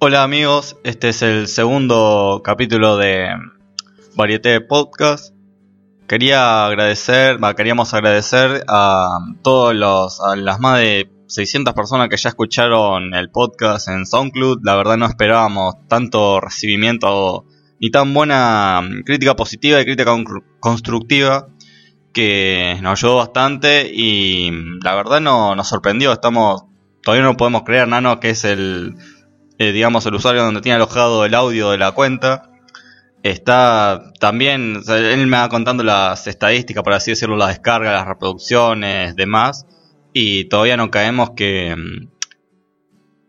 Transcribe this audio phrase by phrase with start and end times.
[0.00, 3.30] Hola amigos, este es el segundo capítulo de
[4.14, 5.34] Varieté Podcast.
[6.06, 12.28] Quería agradecer, queríamos agradecer a todos los, a las más de 600 personas que ya
[12.28, 14.60] escucharon el podcast en SoundCloud.
[14.62, 17.44] La verdad no esperábamos tanto recibimiento
[17.80, 20.14] ni tan buena crítica positiva y crítica
[20.60, 21.48] constructiva
[22.12, 26.12] que nos ayudó bastante y la verdad no, nos sorprendió.
[26.12, 26.66] Estamos
[27.02, 28.94] todavía no podemos creer, Nano, que es el
[29.58, 32.50] eh, digamos el usuario donde tiene alojado el audio de la cuenta.
[33.24, 39.16] Está también, él me va contando las estadísticas, por así decirlo, las descargas, las reproducciones,
[39.16, 39.66] demás.
[40.12, 42.08] Y todavía no caemos que mm,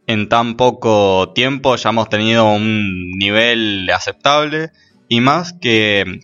[0.06, 4.72] en tan poco tiempo ya hemos tenido un nivel aceptable.
[5.08, 6.22] Y más que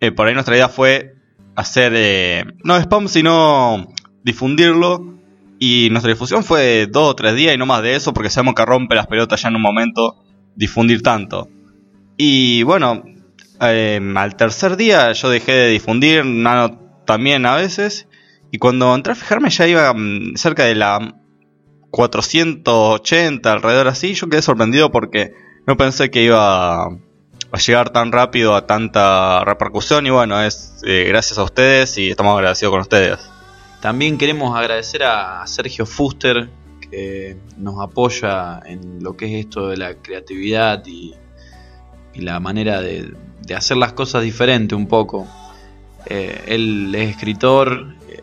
[0.00, 1.14] eh, por ahí nuestra idea fue
[1.54, 3.88] hacer, eh, no spam, sino
[4.24, 5.13] difundirlo.
[5.66, 8.54] Y nuestra difusión fue dos o tres días y no más de eso, porque sabemos
[8.54, 10.22] que rompe las pelotas ya en un momento
[10.54, 11.48] difundir tanto.
[12.18, 13.02] Y bueno,
[13.60, 18.06] em, al tercer día yo dejé de difundir, Nano también a veces.
[18.50, 21.14] Y cuando entré a fijarme ya iba mm, cerca de la
[21.90, 24.12] 480, alrededor así.
[24.12, 25.32] Yo quedé sorprendido porque
[25.66, 30.06] no pensé que iba a llegar tan rápido a tanta repercusión.
[30.06, 33.33] Y bueno, es eh, gracias a ustedes y estamos agradecidos con ustedes.
[33.84, 36.48] También queremos agradecer a Sergio Fuster
[36.80, 41.14] que nos apoya en lo que es esto de la creatividad y
[42.14, 43.14] la manera de,
[43.54, 45.26] hacer las cosas diferente un poco.
[46.06, 48.22] Eh, él es escritor, eh,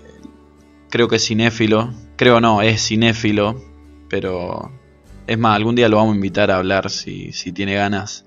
[0.90, 3.62] creo que es cinéfilo, creo no, es cinéfilo,
[4.10, 4.72] pero
[5.28, 8.26] es más, algún día lo vamos a invitar a hablar si, si tiene ganas.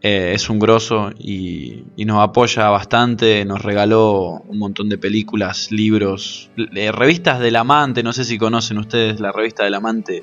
[0.00, 5.72] Eh, es un grosso y, y, nos apoya bastante, nos regaló un montón de películas,
[5.72, 10.22] libros, revistas del amante, no sé si conocen ustedes la revista del amante,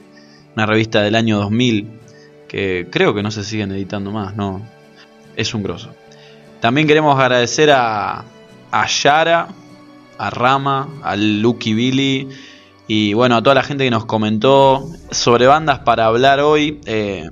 [0.56, 2.00] una revista del año 2000
[2.48, 4.62] que creo que no se siguen editando más, no,
[5.36, 5.90] es un grosso.
[6.62, 8.24] También queremos agradecer a,
[8.72, 9.50] a Yara,
[10.18, 12.30] a Rama, a Lucky Billy
[12.88, 16.80] y bueno, a toda la gente que nos comentó sobre bandas para hablar hoy.
[16.86, 17.30] Eh,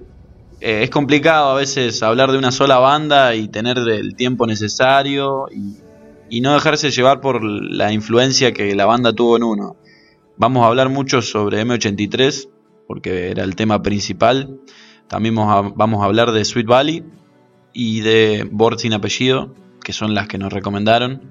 [0.66, 5.48] eh, es complicado a veces hablar de una sola banda y tener el tiempo necesario
[5.52, 9.76] y, no dejarse llevar por la influencia que la banda tuvo en uno.
[10.38, 12.50] Vamos a hablar mucho sobre M83
[12.88, 14.58] porque era el tema principal.
[15.08, 17.04] También vamos a hablar de Sweet Valley
[17.74, 19.54] y de Board sin apellido,
[19.84, 21.30] que son las que nos recomendaron.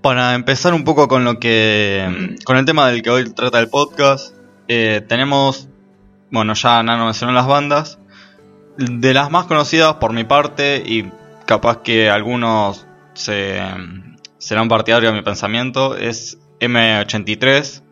[0.00, 2.34] Para empezar un poco con lo que.
[2.44, 4.34] con el tema del que hoy trata el podcast.
[4.68, 5.68] Eh, tenemos.
[6.30, 7.98] Bueno, ya Nano mencionó las bandas.
[8.76, 11.10] De las más conocidas por mi parte, y
[11.46, 13.60] capaz que algunos se,
[14.38, 17.82] serán partidarios de mi pensamiento, es M83.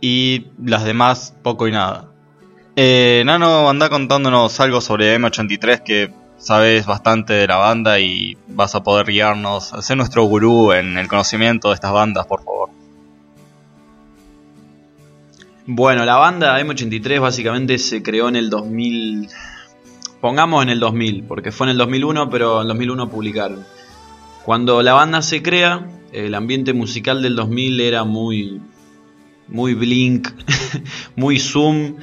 [0.00, 2.10] Y las demás, poco y nada.
[2.76, 8.74] Eh, Nano, anda contándonos algo sobre M83 que sabes bastante de la banda y vas
[8.74, 12.75] a poder guiarnos, ser nuestro gurú en el conocimiento de estas bandas, por favor.
[15.68, 19.28] Bueno, la banda M83 básicamente se creó en el 2000,
[20.20, 23.66] pongamos en el 2000, porque fue en el 2001, pero en el 2001 publicaron.
[24.44, 28.60] Cuando la banda se crea, el ambiente musical del 2000 era muy,
[29.48, 30.28] muy Blink,
[31.16, 31.96] muy Zoom,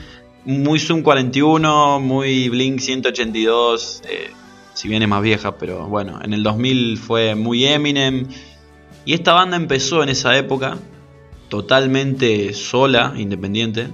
[0.44, 4.31] muy Zoom 41, muy Blink 182, eh,
[4.73, 8.28] si bien es más vieja, pero bueno, en el 2000 fue muy Eminem.
[9.06, 10.79] Y esta banda empezó en esa época
[11.53, 13.88] totalmente sola, independiente,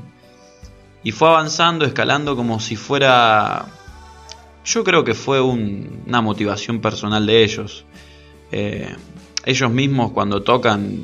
[1.04, 3.66] y fue avanzando, escalando como si fuera...
[4.64, 7.84] Yo creo que fue una motivación personal de ellos.
[8.54, 8.96] Eh,
[9.44, 11.02] ellos mismos cuando tocan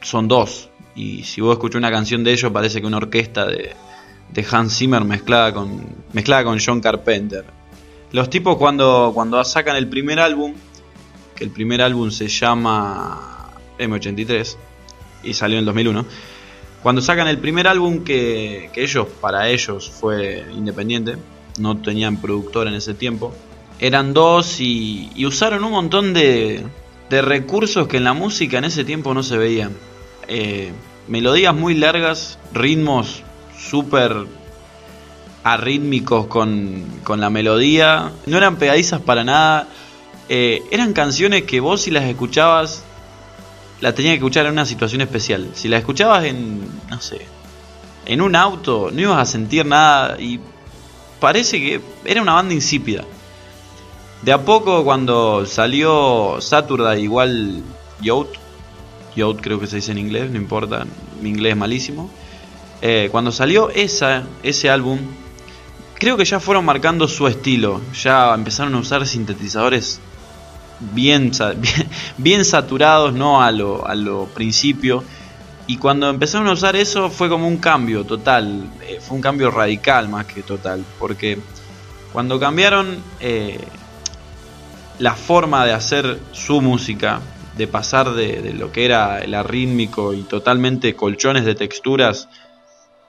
[0.00, 3.76] son dos, y si vos escuchás una canción de ellos parece que una orquesta de
[4.32, 7.44] de Hans Zimmer mezclada con, mezclada con John Carpenter.
[8.10, 10.54] Los tipos cuando, cuando sacan el primer álbum,
[11.36, 14.56] que el primer álbum se llama M83
[15.22, 16.04] y salió en el 2001,
[16.82, 21.16] cuando sacan el primer álbum que, que ellos, para ellos fue independiente,
[21.58, 23.34] no tenían productor en ese tiempo,
[23.78, 26.64] eran dos y, usaron un montón de,
[27.10, 29.72] de, recursos que en la música en ese tiempo no se veían.
[30.28, 30.70] Eh,
[31.08, 33.24] melodías muy largas, ritmos
[33.58, 34.14] súper
[35.42, 38.12] arrítmicos con, con, la melodía.
[38.26, 39.66] No eran pegadizas para nada.
[40.28, 42.84] Eh, eran canciones que vos si las escuchabas,
[43.82, 45.50] las tenías que escuchar en una situación especial.
[45.54, 47.26] Si las escuchabas en, no sé,
[48.06, 50.38] en un auto, no ibas a sentir nada y
[51.18, 53.04] parece que era una banda insípida.
[54.22, 57.60] De a poco cuando salió Saturday igual
[58.00, 58.28] Youth,
[59.16, 60.86] Youth creo que se dice en inglés, no importa,
[61.20, 62.08] mi inglés es malísimo.
[62.82, 65.00] Eh, cuando salió esa, ese álbum,
[65.94, 67.80] creo que ya fueron marcando su estilo.
[68.00, 70.00] Ya empezaron a usar sintetizadores
[70.94, 71.32] bien,
[72.18, 75.04] bien, saturados, no a lo, a principio.
[75.66, 79.50] Y cuando empezaron a usar eso fue como un cambio total, eh, fue un cambio
[79.50, 81.38] radical más que total, porque
[82.12, 83.60] cuando cambiaron eh,
[84.98, 87.20] la forma de hacer su música,
[87.56, 92.28] de pasar de, lo que era el arrítmico y totalmente colchones de texturas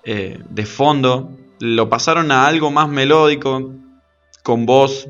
[0.04, 3.74] eh, de fondo, lo pasaron a algo más melódico,
[4.44, 5.08] con voz,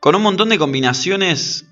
[0.00, 1.66] con un montón de combinaciones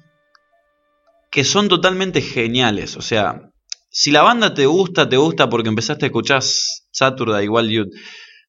[1.33, 2.97] que son totalmente geniales.
[2.97, 3.51] O sea,
[3.91, 7.89] si la banda te gusta, te gusta porque empezaste a escuchar Saturday igual Youth.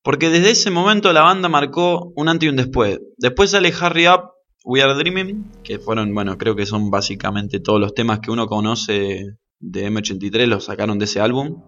[0.03, 2.99] Porque desde ese momento la banda marcó un antes y un después.
[3.17, 4.31] Después sale Harry Up,
[4.65, 8.47] We Are Dreaming, que fueron, bueno, creo que son básicamente todos los temas que uno
[8.47, 9.23] conoce
[9.59, 11.63] de M83, los sacaron de ese álbum.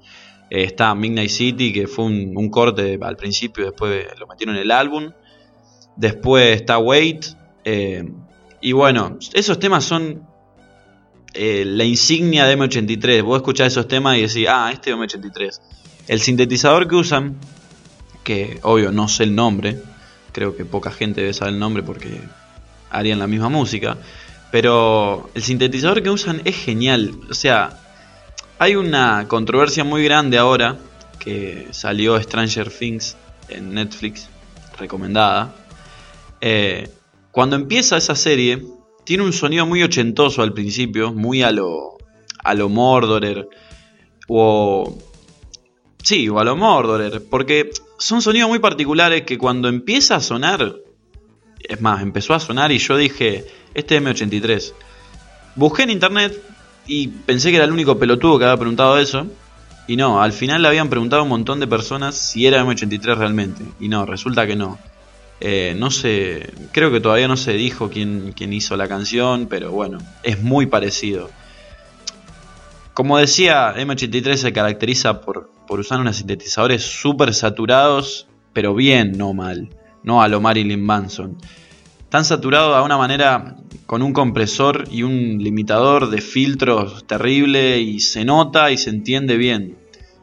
[0.50, 4.71] Eh, está Midnight City, que fue un, corte al principio, después lo metieron en el
[4.71, 5.13] álbum.
[5.95, 7.25] Después está Wait.
[7.63, 8.03] Eh,
[8.59, 10.35] y bueno, esos temas son
[11.36, 13.22] eh, la insignia de M83.
[13.24, 15.60] Vos escuchás esos temas y decís, ah, este es M83.
[16.08, 17.36] El sintetizador que usan,
[18.24, 19.82] que obvio no sé el nombre,
[20.32, 22.22] creo que poca gente debe saber el nombre porque
[22.90, 23.98] harían la misma música,
[24.52, 27.20] pero el sintetizador que usan es genial.
[27.30, 27.82] O sea,
[28.58, 30.78] hay una controversia muy grande ahora
[31.20, 33.18] que salió Stranger Things
[33.50, 34.30] en Netflix,
[34.78, 35.54] recomendada.
[36.40, 36.90] Eh,
[37.32, 38.64] cuando empieza esa serie,
[39.06, 41.98] tiene un sonido muy ochentoso al principio, muy a lo,
[42.44, 43.48] a lo Mordorer.
[44.28, 44.98] O.
[46.04, 47.24] Sí, o a lo Mordorer.
[47.30, 50.75] Porque son sonidos muy particulares que cuando empieza a sonar.
[51.60, 54.74] Es más, empezó a sonar y yo dije: Este es M83.
[55.56, 56.42] Busqué en internet
[56.88, 59.28] y pensé que era el único pelotudo que había preguntado eso.
[59.88, 63.16] Y no, al final le habían preguntado a un montón de personas si era M83
[63.16, 63.63] realmente.
[63.80, 64.80] Y no, resulta que no.
[65.42, 69.72] Eh, no sé, creo que todavía no se dijo quién, quién hizo la canción, pero
[69.72, 71.30] bueno, es muy parecido.
[72.94, 79.34] Como decía, M83 se caracteriza por, por usar unos sintetizadores súper saturados, pero bien, no
[79.34, 79.70] mal,
[80.04, 81.38] no a lo Marilyn Manson.
[82.08, 88.00] Tan saturado de una manera con un compresor y un limitador de filtros terrible y
[88.00, 89.78] se nota y se entiende bien.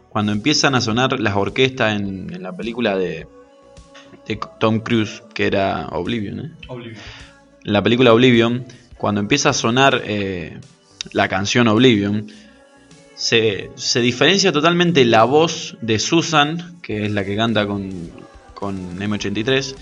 [0.08, 3.26] Cuando empiezan a sonar las orquestas en la película de,
[4.26, 6.40] de Tom Cruise, que era Oblivion.
[6.40, 6.94] ¿eh?
[7.64, 8.64] La película Oblivion,
[8.96, 10.58] cuando empieza a sonar eh,
[11.12, 12.26] la canción Oblivion,
[13.14, 18.10] se, se, diferencia totalmente la voz de Susan, que es la que canta con,
[18.54, 19.74] con M83,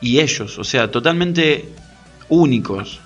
[0.00, 1.68] y ellos, o sea, totalmente
[2.28, 3.00] únicos.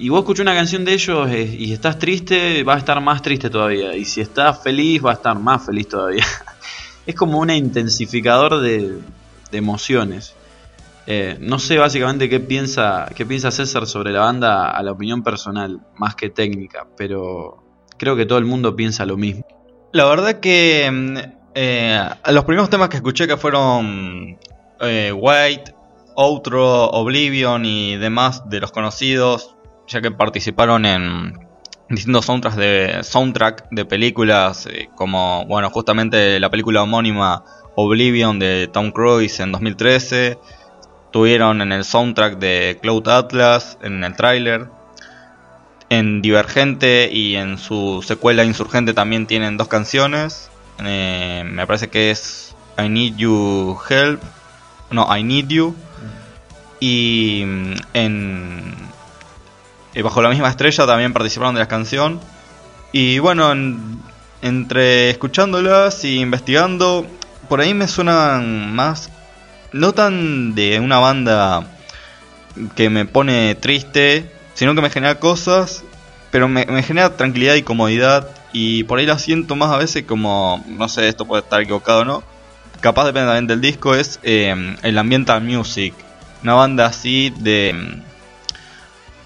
[0.00, 3.20] Y vos escuchás una canción de ellos eh, y estás triste, va a estar más
[3.20, 3.96] triste todavía.
[3.96, 6.24] Y si estás feliz, va a estar más feliz todavía.
[7.06, 8.98] es como un intensificador de,
[9.50, 10.34] de emociones.
[11.10, 15.22] Eh, no sé básicamente qué piensa, qué piensa César sobre la banda a la opinión
[15.22, 17.64] personal, más que técnica, pero
[17.96, 19.46] creo que todo el mundo piensa lo mismo.
[19.92, 21.16] La verdad que mm,
[21.54, 24.38] eh, los primeros temas que escuché que fueron
[24.80, 25.74] eh, White,
[26.14, 29.56] Outro, Oblivion y demás de los conocidos,
[29.86, 31.48] ya que participaron en
[31.88, 37.44] distintos soundtracks de, soundtrack de películas, como bueno justamente la película homónima
[37.80, 40.36] Oblivion de Tom Cruise en 2013.
[41.12, 44.66] Tuvieron en el soundtrack de Cloud Atlas, en el tráiler.
[45.88, 50.50] En Divergente y en su secuela Insurgente también tienen dos canciones.
[50.84, 54.22] Eh, me parece que es I Need You Help.
[54.90, 55.76] No, I Need You.
[56.80, 58.74] Y mm, en
[59.94, 62.18] y Bajo la misma estrella también participaron de la canción.
[62.90, 63.52] Y bueno,
[64.42, 67.06] entre escuchándolas y investigando,
[67.48, 69.10] por ahí me suenan más,
[69.72, 71.66] no tan de una banda
[72.76, 75.84] que me pone triste, sino que me genera cosas,
[76.30, 78.28] pero me, genera tranquilidad y comodidad.
[78.52, 82.00] Y por ahí la siento más a veces como, no sé, esto puede estar equivocado
[82.00, 82.22] o no,
[82.80, 85.94] capaz depende también del disco, es eh, el ambiental music.
[86.42, 88.02] Una banda así de...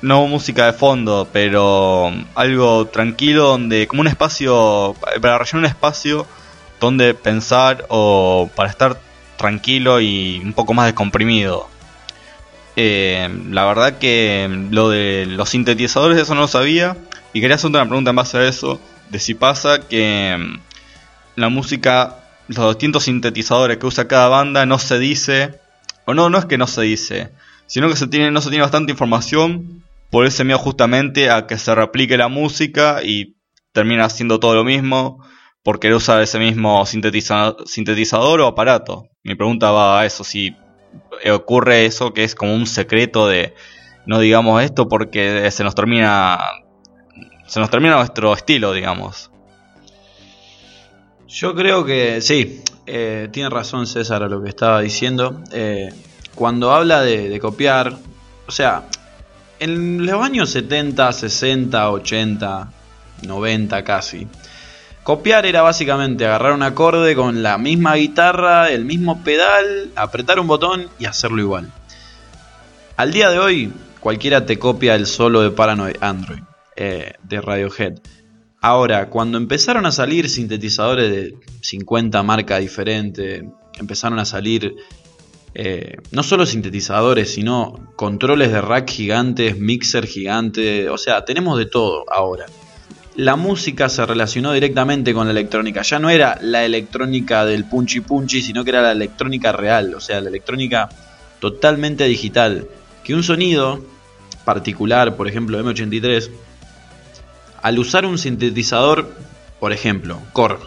[0.01, 6.27] No música de fondo, pero algo tranquilo donde como un espacio, para rellenar un espacio
[6.83, 9.01] donde pensar o para estar
[9.37, 11.69] tranquilo y un poco más descomprimido.
[12.75, 16.97] Eh, la verdad que lo de los sintetizadores eso no lo sabía
[17.33, 20.59] y quería hacer una pregunta en base a eso de si pasa que mm,
[21.37, 22.17] la música,
[22.49, 25.61] los distintos sintetizadores que usa cada banda no se dice
[26.07, 27.31] o no no es que no se dice,
[27.67, 31.59] sino que se tiene no se tiene bastante información por ese miedo justamente a que
[31.59, 33.37] se replique la música y
[33.73, 35.23] termina haciendo todo lo mismo
[35.63, 39.09] por querer usar ese mismo sintetizador o aparato.
[39.23, 40.57] Mi pregunta va a eso, si
[41.33, 43.55] ocurre eso que es como un secreto de
[44.07, 46.39] no digamos esto porque se nos termina
[47.47, 49.31] se nos termina nuestro estilo, digamos.
[51.29, 55.43] Yo creo que sí, eh, tiene razón César a lo que estaba diciendo.
[55.53, 55.91] Eh,
[56.35, 57.97] cuando habla de, copiar,
[58.47, 58.85] o sea,
[59.59, 62.73] en los años 70, 60, 80,
[63.23, 64.27] 90 casi,
[65.03, 70.47] copiar era básicamente agarrar un acorde con la misma guitarra, el mismo pedal, apretar un
[70.47, 71.73] botón y hacerlo igual.
[72.97, 76.43] Al día de hoy, cualquiera te copia el solo de Paranoid Android
[76.77, 77.99] eh, de Radiohead.
[78.61, 83.43] Ahora, cuando empezaron a salir sintetizadores de 50 marcas diferentes,
[83.79, 84.77] empezaron a salir
[85.55, 91.67] eh, no solo sintetizadores, sino controles de rack gigantes, mixer gigante, o sea, tenemos de
[91.67, 92.47] todo ahora.
[93.15, 98.01] La música se relacionó directamente con la electrónica, ya no era la electrónica del punchy
[98.01, 100.89] punchy, sino que era la electrónica real, o sea, la electrónica
[101.39, 102.69] totalmente digital,
[103.05, 103.85] que un sonido
[104.45, 106.31] particular, por ejemplo M83,
[107.61, 109.13] al usar un sintetizador,
[109.61, 110.61] por ejemplo, Korg,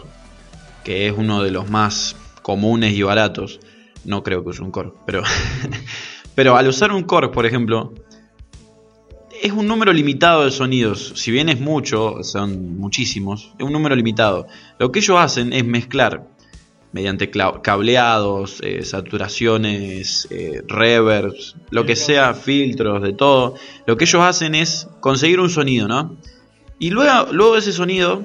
[0.84, 3.58] que es uno de los más comunes y baratos,
[4.04, 5.24] no creo que use un Korg, pero,
[6.36, 7.92] pero al usar un Korg, por ejemplo,
[9.42, 11.12] es un número limitado de sonidos.
[11.16, 14.46] Si bien es mucho, son muchísimos, es un número limitado.
[14.78, 16.26] Lo que ellos hacen es mezclar
[16.92, 23.54] mediante cableados, eh, saturaciones, eh, reverbs, lo que sea, filtros, de todo.
[23.86, 26.16] Lo que ellos hacen es conseguir un sonido, ¿no?
[26.78, 28.22] Y luego, luego ese sonido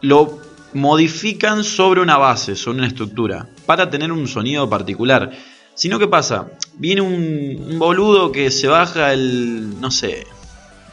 [0.00, 0.38] lo
[0.72, 5.32] modifican sobre una base, sobre una estructura, para tener un sonido particular.
[5.80, 6.50] Sino, ¿qué pasa?
[6.74, 10.26] Viene un, boludo que se baja el, no sé,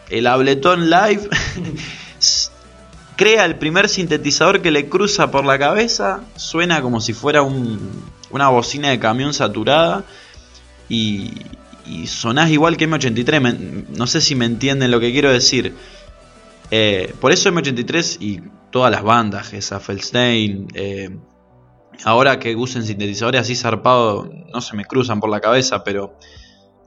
[0.10, 1.28] el Ableton Live,
[3.18, 8.48] crea el primer sintetizador que le cruza por la cabeza, suena como si fuera una
[8.48, 10.06] bocina de camión saturada
[10.88, 11.34] y,
[11.86, 13.88] y sonás igual que M83.
[13.90, 15.76] no sé si me entienden lo que quiero decir.
[16.72, 18.42] Eh, por eso M83 y
[18.72, 21.10] todas las bandas, esa Feldstein, eh,
[22.04, 26.18] ahora que usen sintetizadores así zarpados, no se me cruzan por la cabeza, pero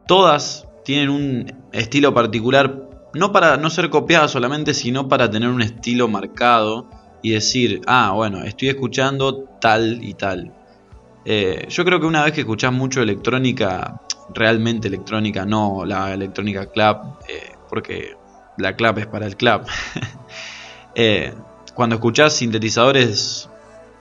[0.06, 5.62] todas tienen un estilo particular, no para no ser copiadas solamente, sino para tener un
[5.62, 6.88] estilo marcado
[7.22, 10.52] y decir, ah, bueno, estoy escuchando tal y tal.
[11.24, 14.00] Eh, yo creo que una vez que escuchás mucho electrónica,
[14.32, 16.96] realmente electrónica, no la electrónica club,
[17.68, 18.16] porque
[18.56, 19.66] la clap es para el clap.
[20.96, 21.32] Eh,
[21.72, 23.48] cuando escuchás sintetizadores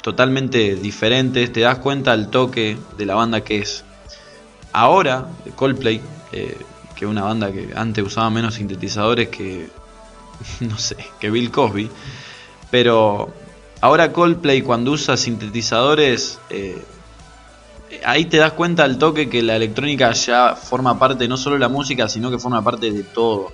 [0.01, 3.84] totalmente diferentes, te das cuenta del toque de la banda que es.
[4.72, 6.01] Ahora, Coldplay,
[6.32, 6.58] eh,
[6.96, 9.70] que es una banda que antes usaba menos sintetizadores que,
[10.62, 11.89] no sé, que Bill Cosby,
[12.72, 13.34] pero
[13.82, 16.82] ahora Coldplay cuando usa sintetizadores, eh,
[18.06, 21.62] ahí te das cuenta del toque que la electrónica ya forma parte no solo de
[21.62, 23.51] la música, sino que forma parte de todo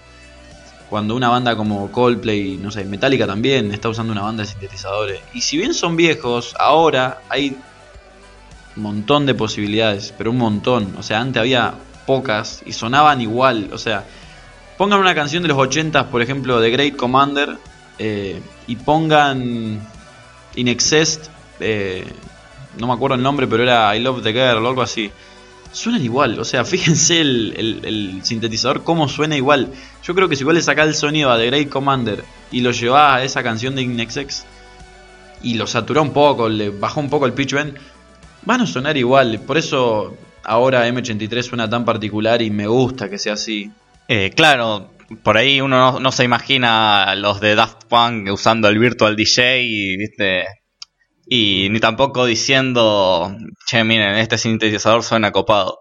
[0.90, 5.20] cuando una banda como Coldplay, no sé, Metallica también está usando una banda de sintetizadores.
[5.34, 7.58] Y si bien son viejos, ahora hay
[8.76, 10.96] un montón de posibilidades, pero un montón.
[10.98, 11.74] O sea, antes había
[12.06, 13.70] pocas y sonaban igual.
[13.74, 14.06] O sea,
[14.78, 17.58] pongan una canción de los 80 por ejemplo, de Great Commander,
[17.98, 19.88] eh, y pongan
[20.56, 22.06] In Excess, eh,
[22.78, 25.12] no me acuerdo el nombre, pero era I Love the Girl o algo así
[25.76, 26.40] suenan igual.
[26.40, 29.72] O sea, fíjense el, sintetizador cómo suena igual.
[30.04, 32.72] Yo creo que si igual le sacás el sonido a The Great Commander y lo
[32.72, 34.46] llevás a esa canción de Ignexex
[35.44, 37.78] y lo saturó un poco, le bajó un poco el pitch bend,
[38.44, 39.40] van a sonar igual.
[39.46, 43.72] Por eso ahora M83 suena tan particular y me gusta que sea así.
[44.08, 44.92] Eh, claro,
[45.24, 49.98] por ahí uno no, se imagina los de Daft Punk usando el Virtual DJ y,
[49.98, 50.46] ¿viste?
[51.26, 53.36] Y ni tampoco diciendo,
[53.68, 55.80] che, miren, este sintetizador suena copado.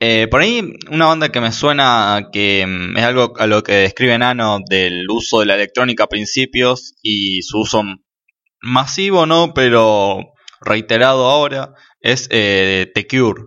[0.00, 3.74] Eh, por ahí, una banda que me suena que mm, es algo a lo que
[3.74, 7.82] describe Nano del uso de la electrónica a principios y su uso
[8.60, 9.52] masivo, ¿no?
[9.54, 10.20] Pero
[10.60, 13.44] reiterado ahora, es eh, The Cure,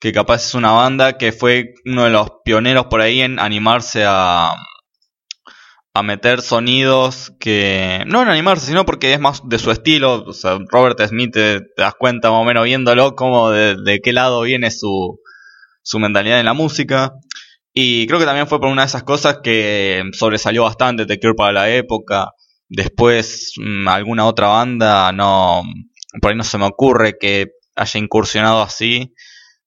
[0.00, 4.04] que capaz es una banda que fue uno de los pioneros por ahí en animarse
[4.06, 4.52] a,
[5.96, 10.24] a meter sonidos que no en animarse, sino porque es más de su estilo.
[10.24, 14.42] O sea, Robert Smith te, das cuenta más o menos viéndolo como de, qué lado
[14.42, 15.20] viene su,
[15.82, 17.12] su mentalidad en la música.
[17.72, 21.34] Y creo que también fue por una de esas cosas que sobresalió bastante The Cure
[21.34, 22.32] para la época.
[22.68, 25.62] Después mm, alguna otra banda no
[26.20, 29.12] por ahí no se me ocurre que haya incursionado así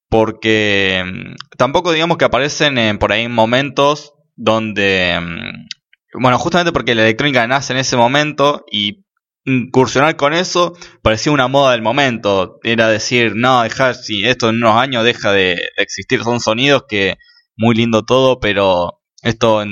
[0.10, 5.68] porque mm, tampoco digamos que aparecen por ahí momentos donde mm,
[6.14, 9.04] bueno, justamente porque la electrónica nace en ese momento y
[9.46, 12.60] incursionar con eso parecía una moda del momento.
[12.64, 17.16] Era decir, no, dejar, si esto en unos años deja de, existir, son sonidos que
[17.56, 19.64] muy lindo todo, pero esto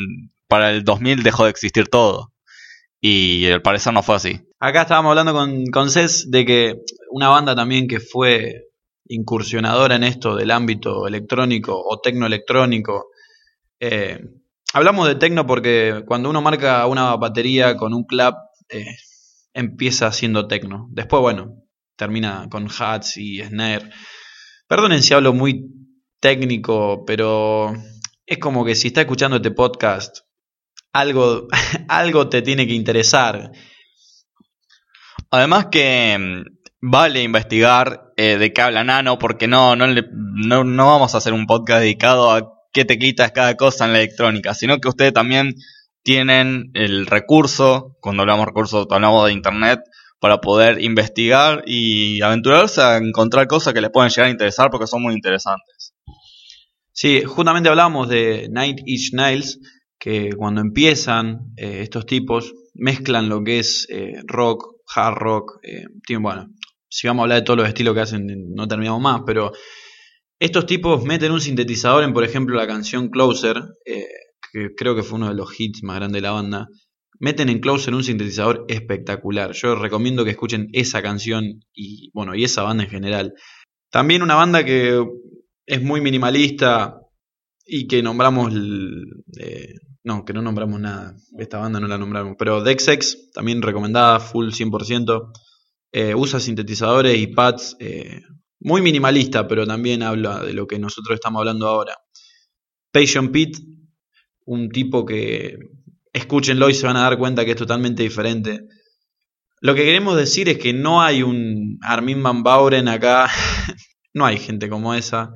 [0.47, 2.31] para el 2000 dejó de existir todo.
[3.01, 4.41] Y al parecer no fue así.
[4.59, 6.75] Acá estábamos hablando con, con Cés de que
[7.11, 8.65] una banda también que fue
[9.07, 13.09] incursionadora en esto del ámbito electrónico o tecnoelectrónico.
[13.79, 14.19] Eh,
[14.75, 18.35] hablamos de tecno porque cuando uno marca una batería con un clap,
[18.67, 18.97] eh,
[19.53, 20.89] empieza siendo tecno.
[20.91, 21.63] Después, bueno,
[21.95, 23.89] termina con hats y snare.
[24.67, 25.71] Perdonen si hablo muy
[26.19, 27.73] técnico, pero
[28.25, 30.17] es como que si está escuchando este podcast,
[30.91, 31.47] algo,
[31.87, 33.51] algo te tiene que interesar.
[35.31, 36.43] Además que mm,
[36.81, 41.31] vale investigar eh, de qué habla Nano, porque no, no, no, no vamos a hacer
[41.31, 45.13] un podcast dedicado a qué te quitas cada cosa en la electrónica, sino que ustedes
[45.13, 45.55] también
[46.03, 49.79] tienen el recurso, cuando hablamos de recursos hablamos de internet,
[50.19, 54.87] para poder investigar y aventurarse a encontrar cosas que les pueden llegar a interesar porque
[54.87, 55.93] son muy interesantes.
[56.91, 59.59] Sí, justamente hablamos de Night Inch Nails,
[59.97, 65.85] que cuando empiezan eh, estos tipos mezclan lo que es eh, rock, hard rock, eh,
[66.19, 66.49] bueno,
[66.89, 69.53] si vamos a hablar de todos los estilos que hacen no terminamos más, pero
[70.39, 75.17] estos tipos meten un sintetizador en, por ejemplo, la canción Closer, que creo que fue
[75.17, 76.67] uno de los hits más grandes de la banda,
[77.19, 79.51] meten en Closer un sintetizador espectacular.
[79.53, 83.33] Yo recomiendo que escuchen esa canción y bueno, y esa banda en general.
[83.91, 85.03] También una banda que
[85.65, 86.99] es muy minimalista
[87.65, 88.53] y que nombramos
[89.39, 89.73] eh,
[90.05, 91.15] no, que no nombramos nada.
[91.37, 92.35] Esta banda no la nombramos.
[92.37, 95.31] Pero Dexex, también recomendada, full 100%.
[95.91, 97.75] Eh, usa sintetizadores y pads.
[97.79, 98.21] Eh,
[98.65, 101.95] muy minimalista, pero también habla de lo que nosotros estamos hablando ahora.
[102.91, 103.57] Patient Pit,
[104.45, 105.55] un tipo que
[106.11, 108.61] escúchenlo y se van a dar cuenta que es totalmente diferente.
[109.61, 113.29] Lo que queremos decir es que no hay un Armin Van Bauren acá,
[114.15, 115.31] no hay gente como esa.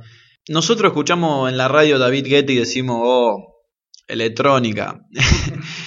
[0.48, 3.64] Nosotros escuchamos en la radio David Guetta y decimos, oh,
[4.08, 5.02] electrónica.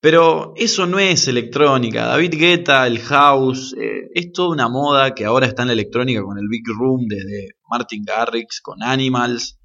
[0.00, 2.06] Pero eso no es electrónica.
[2.06, 6.22] David Guetta, el house, eh, es toda una moda que ahora está en la electrónica
[6.22, 9.58] con el Big Room, desde Martin Garrix, con Animals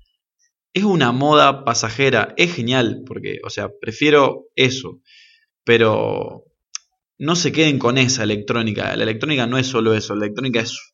[0.74, 5.02] es una moda pasajera, es genial, porque, o sea, prefiero eso,
[5.64, 6.46] pero
[7.20, 8.96] no se queden con esa electrónica.
[8.96, 10.94] La electrónica no es solo eso, la electrónica es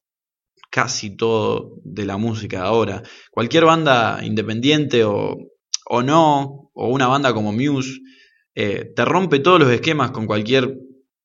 [0.70, 3.04] casi todo de la música ahora.
[3.32, 5.38] Cualquier banda independiente o,
[5.86, 8.02] o no, o una banda como Muse,
[8.62, 10.78] eh, te rompe todos los esquemas con cualquier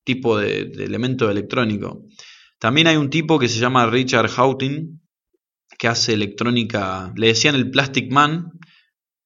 [0.05, 2.05] tipo de, elemento electrónico.
[2.61, 5.01] También hay un tipo que se llama Richard Houghton,
[5.77, 8.53] que hace electrónica, le decían el Plastic Man,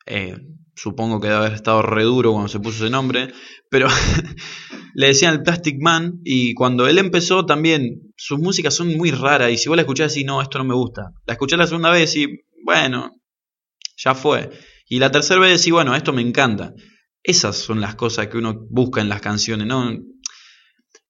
[0.06, 0.38] eh,
[0.74, 3.28] supongo que debe haber estado re duro cuando se puso ese nombre,
[3.68, 3.88] pero
[4.94, 9.52] le decían el Plastic Man y cuando él empezó también, sus músicas son muy raras
[9.52, 11.90] y si vos la escuchás y no, esto no me gusta, la escuché la segunda
[11.90, 13.20] vez y bueno,
[13.98, 14.48] ya fue,
[14.88, 16.72] y la tercera vez y bueno, esto me encanta.
[17.22, 19.90] Esas son las cosas que uno busca en las canciones, ¿no?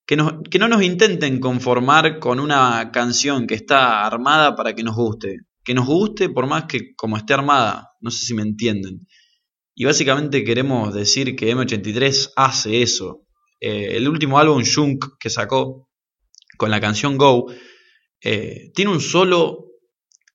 [0.09, 0.16] que,
[0.59, 5.40] no nos intenten conformar con una canción que está armada para que nos guste.
[5.62, 7.90] Que nos guste por más que como esté armada.
[8.01, 9.07] No sé si me entienden.
[9.75, 13.27] Y básicamente queremos decir que M83 hace eso.
[13.61, 15.90] Eh, el último álbum, Shunk, que sacó
[16.57, 17.53] con la canción Go,
[18.23, 19.66] eh, tiene un solo.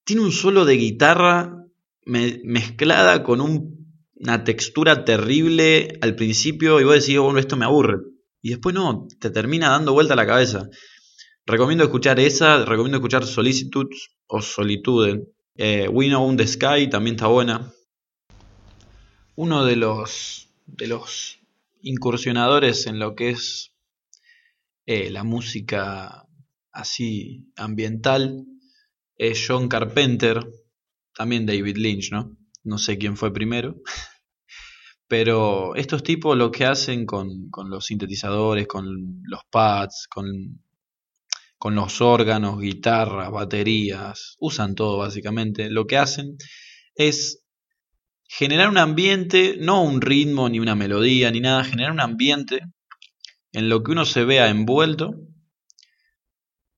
[0.05, 1.55] Tiene un solo de guitarra
[2.05, 3.41] mezclada con
[4.23, 6.79] una textura terrible al principio.
[6.79, 7.99] Y vos decís, bueno, esto me aburre
[8.43, 10.69] y después no, te termina dando vuelta la cabeza.
[11.45, 15.27] Recomiendo escuchar esa, recomiendo escuchar Solicitudes o Solitude.
[15.55, 17.71] Eh, We Know the Sky también está buena.
[19.35, 21.39] Uno de los, de los
[21.81, 23.71] incursionadores en lo que es
[24.85, 26.27] eh, la música
[26.71, 28.45] así ambiental
[29.15, 30.45] es John Carpenter,
[31.15, 32.35] también David Lynch, ¿no?
[32.63, 33.75] No sé quién fue primero.
[35.07, 40.61] Pero estos tipos lo que hacen con, los sintetizadores, con los pads, con,
[41.57, 46.37] con los órganos, guitarras, baterías, usan todo básicamente, lo que hacen
[46.95, 47.43] es
[48.27, 52.61] generar un ambiente, no un ritmo ni una melodía ni nada, generar un ambiente
[53.51, 55.13] en lo que uno se vea envuelto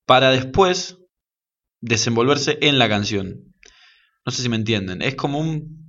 [0.05, 0.97] para después
[1.81, 3.53] desenvolverse en la canción.
[4.25, 5.84] No sé si me entienden, es como un...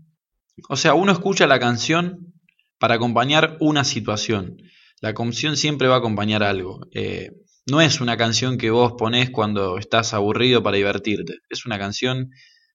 [0.69, 2.35] O sea, uno escucha la canción
[2.79, 4.57] para acompañar una situación.
[5.01, 6.81] La canción siempre va a acompañar algo.
[6.93, 7.31] Eh,
[7.67, 11.39] no es una canción que vos ponés cuando estás aburrido para divertirte.
[11.51, 12.31] Es una canción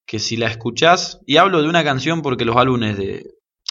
[0.05, 3.25] que si la escuchás, y hablo de una canción porque los álbumes de,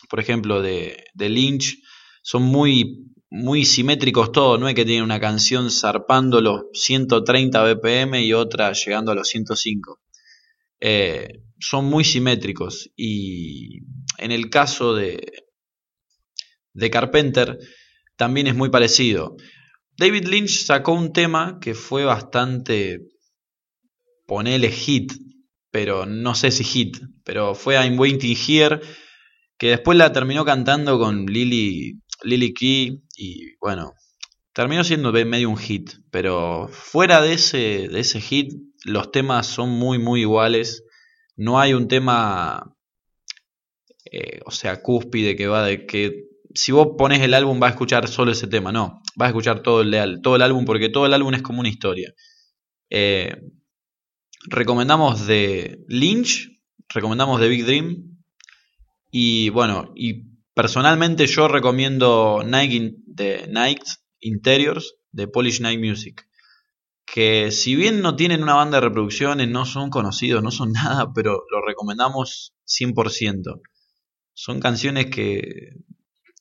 [0.08, 1.78] por ejemplo, de, de Lynch
[2.22, 8.20] son muy muy simétricos todos, no es que tienen una canción zarpando los 130 BPM
[8.24, 10.00] y otra llegando a los 105.
[10.80, 13.80] Eh, son muy simétricos y
[14.18, 15.20] en el caso de,
[16.72, 17.58] de Carpenter
[18.16, 19.36] también es muy parecido.
[19.96, 23.00] David Lynch sacó un tema que fue bastante,
[24.26, 25.12] ponele hit,
[25.70, 28.80] pero no sé si hit, pero fue I'm Waiting Here,
[29.58, 33.92] que después la terminó cantando con Lily, Lily Key y bueno,
[34.54, 38.52] terminó siendo medio un hit, pero fuera de ese, de ese hit,
[38.84, 40.84] los temas son muy, muy iguales.
[41.40, 42.76] No hay un tema,
[44.12, 47.70] eh, o sea, cúspide que va de que si vos pones el álbum va a
[47.70, 51.06] escuchar solo ese tema, no, vas a escuchar todo el, todo el álbum porque todo
[51.06, 52.12] el álbum es como una historia.
[52.90, 53.34] Eh,
[54.50, 56.50] recomendamos de Lynch,
[56.90, 58.22] recomendamos de Big Dream
[59.10, 63.84] y bueno, y personalmente yo recomiendo Night, de Night
[64.20, 66.26] Interiors de Polish Night Music.
[67.12, 71.12] Que si bien no tienen una banda de reproducciones, no son conocidos, no son nada,
[71.12, 73.60] pero lo recomendamos 100%.
[74.32, 75.72] Son canciones que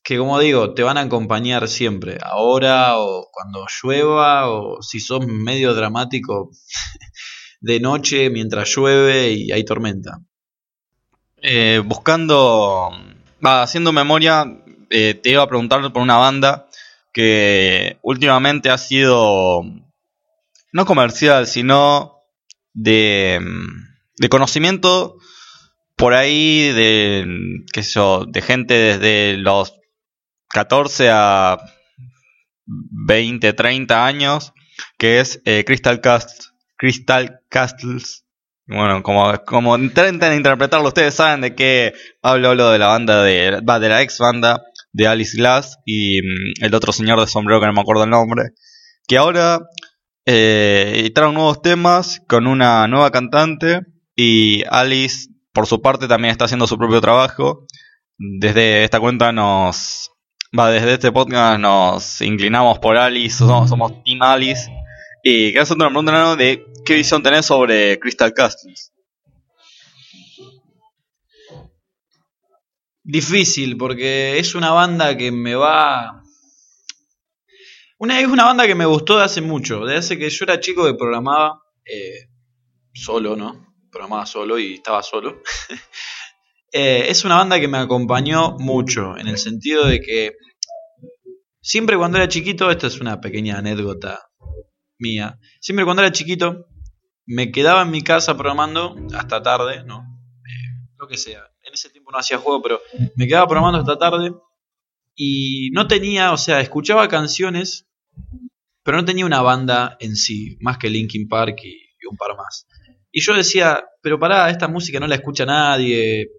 [0.02, 5.26] que como digo, te van a acompañar siempre, ahora o cuando llueva o si sos
[5.26, 6.50] medio dramático
[7.60, 10.18] de noche mientras llueve y hay tormenta.
[11.42, 12.90] Eh, buscando,
[13.42, 14.44] haciendo memoria,
[14.90, 16.68] eh, te iba a preguntar por una banda
[17.12, 19.62] que últimamente ha sido
[20.72, 22.22] no comercial, sino
[22.72, 23.40] de,
[24.16, 25.16] de conocimiento
[25.96, 27.26] por ahí de,
[27.72, 29.74] qué sé yo, de gente desde los
[30.48, 31.58] 14 a
[32.66, 34.52] 20, 30 años,
[34.96, 38.24] que es eh, Crystal, Cast Crystal Castles.
[38.66, 43.60] Bueno, como, como intenten interpretarlo, ustedes saben de qué hablo, hablo de la banda de,
[43.60, 47.66] de la ex banda de Alice Glass y mm, el otro señor de sombrero que
[47.66, 48.52] no me acuerdo el nombre,
[49.06, 49.60] que ahora
[50.26, 53.80] eh, editaron nuevos temas con una nueva cantante
[54.14, 57.66] y Alice por su parte también está haciendo su propio trabajo.
[58.18, 60.10] Desde esta cuenta nos
[60.56, 64.68] Va, desde este podcast nos inclinamos por Alice, somos, Team Alice.
[65.22, 68.92] Y quería hacerte una pregunta de qué visión tenés sobre Crystal Castles.
[73.04, 76.19] Difícil, porque es una banda que me va.
[78.00, 79.84] Una, es una banda que me gustó de hace mucho.
[79.84, 82.30] De hace que yo era chico que programaba eh,
[82.94, 83.74] solo, ¿no?
[83.92, 85.42] Programaba solo y estaba solo.
[86.72, 90.36] Eh, es una banda que me acompañó mucho, en el sentido de que
[91.60, 94.30] siempre cuando era chiquito, esta es una pequeña anécdota
[94.96, 96.68] mía, siempre cuando era chiquito
[97.26, 100.04] me quedaba en mi casa programando hasta tarde, ¿no?
[100.46, 101.42] Eh, lo que sea.
[101.64, 102.80] En ese tiempo no hacía juego, pero
[103.16, 104.32] me quedaba programando hasta tarde
[105.16, 107.89] y no tenía, o sea, escuchaba canciones,
[108.82, 112.36] pero no tenía una banda en sí, más que Linkin Park y, y un par
[112.36, 112.66] más.
[113.12, 116.30] Y yo decía, pero pará, esta música no la escucha nadie,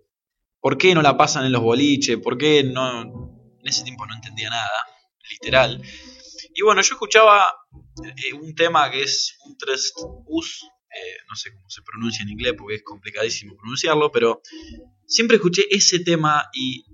[0.61, 2.17] ¿Por qué no la pasan en los boliches?
[2.19, 3.01] ¿Por qué no...?
[3.59, 4.69] En ese tiempo no entendía nada,
[5.29, 5.81] literal.
[6.53, 7.45] Y bueno, yo escuchaba
[8.03, 9.93] eh, un tema que es un tres
[10.25, 14.41] us, eh, no sé cómo se pronuncia en inglés porque es complicadísimo pronunciarlo, pero
[15.05, 16.85] siempre escuché ese tema y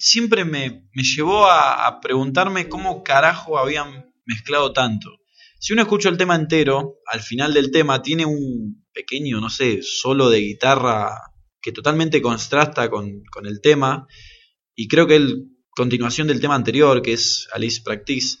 [0.00, 5.10] siempre me, llevó a, preguntarme cómo carajo habían mezclado tanto.
[5.60, 9.80] Si uno escucha el tema entero, al final del tema tiene un pequeño, no sé,
[9.82, 11.10] solo de guitarra
[11.60, 14.06] que totalmente contrasta con, el tema.
[14.74, 15.22] Y creo que es
[15.76, 18.38] continuación del tema anterior, que es Alice Practice.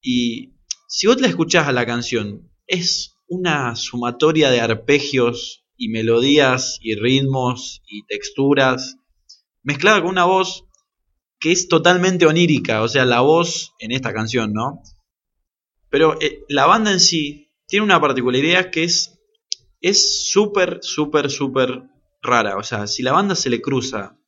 [0.00, 0.54] Y
[0.88, 6.94] si vos la escuchás a la canción, es una sumatoria de arpegios y melodías y
[6.94, 8.96] ritmos y texturas,
[9.64, 10.64] mezclada con una voz
[11.40, 14.80] que es totalmente onírica, o sea, la voz en esta canción, ¿no?
[15.90, 19.14] Pero eh, la banda en sí tiene una particularidad que es
[19.84, 21.82] es súper, súper, súper
[22.22, 22.56] rara.
[22.56, 24.18] O sea, si la banda se le cruza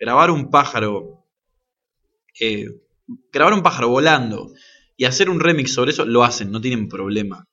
[0.00, 1.26] grabar un pájaro,
[2.40, 2.68] eh,
[3.30, 4.54] grabar un pájaro volando
[4.96, 7.46] y hacer un remix sobre eso, lo hacen, no tienen problema.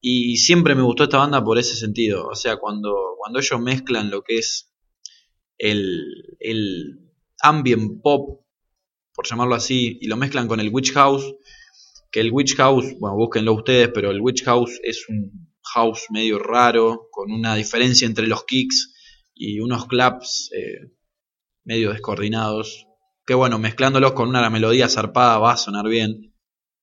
[0.00, 2.28] Y siempre me gustó esta banda por ese sentido.
[2.28, 4.72] O sea, cuando, cuando ellos mezclan lo que es
[5.64, 7.00] el, el
[7.40, 8.44] ambient pop,
[9.14, 11.36] por llamarlo así, y lo mezclan con el Witch House,
[12.10, 16.38] que el Witch House, bueno, búsquenlo ustedes, pero el Witch House es un house medio
[16.38, 18.92] raro, con una diferencia entre los kicks
[19.34, 20.92] y unos claps eh,
[21.64, 22.86] medio descoordinados.
[23.26, 26.34] Que bueno, mezclándolos con una melodía zarpada va a sonar bien,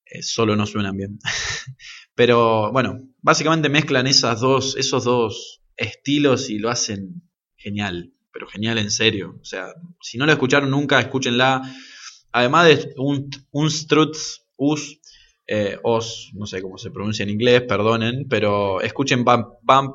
[0.05, 1.19] eh, solo no suenan bien.
[2.15, 8.77] Pero bueno, básicamente mezclan esas dos, esos dos estilos y lo hacen genial, pero genial
[8.77, 9.37] en serio.
[9.41, 11.61] O sea, si no la escucharon nunca, escúchenla.
[12.31, 14.99] además de un, un Struts Us,
[15.47, 19.93] eh, Os, no sé cómo se pronuncia en inglés, perdonen, pero escuchen Bam, Bam,